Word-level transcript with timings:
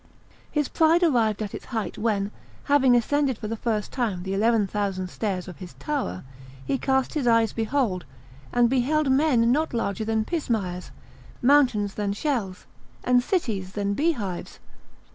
His 0.49 0.67
pride 0.67 1.03
arrived 1.03 1.43
at 1.43 1.53
its 1.53 1.65
height 1.65 1.95
when, 1.95 2.31
having 2.63 2.95
ascended 2.95 3.37
for 3.37 3.47
the 3.47 3.55
first 3.55 3.91
time 3.91 4.23
the 4.23 4.33
eleven 4.33 4.65
thousand 4.65 5.11
stairs 5.11 5.47
of 5.47 5.57
his 5.57 5.73
tower, 5.75 6.23
he 6.65 6.79
cast 6.79 7.13
his 7.13 7.27
eyes 7.27 7.53
below, 7.53 8.01
and 8.51 8.67
beheld 8.67 9.11
men 9.11 9.51
not 9.51 9.75
larger 9.75 10.03
than 10.03 10.25
pismires, 10.25 10.89
mountains 11.39 11.93
than 11.93 12.13
shells, 12.13 12.65
and 13.03 13.21
cities 13.21 13.73
than 13.73 13.93
bee 13.93 14.13
hives. 14.13 14.57